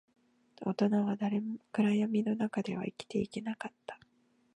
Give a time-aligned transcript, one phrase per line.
[0.61, 3.99] 大人は誰も暗闇の中では生きていけなかった